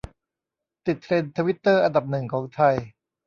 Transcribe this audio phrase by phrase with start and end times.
[0.87, 2.75] ติดเทรนด์ทวิตเตอร์อันดับหนึ่งของไทย